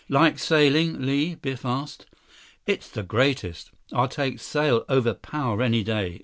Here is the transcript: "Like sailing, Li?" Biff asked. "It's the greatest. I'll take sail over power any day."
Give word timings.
"Like 0.09 0.39
sailing, 0.39 1.05
Li?" 1.05 1.35
Biff 1.35 1.63
asked. 1.63 2.07
"It's 2.65 2.89
the 2.89 3.03
greatest. 3.03 3.69
I'll 3.93 4.07
take 4.07 4.39
sail 4.39 4.83
over 4.89 5.13
power 5.13 5.61
any 5.61 5.83
day." 5.83 6.19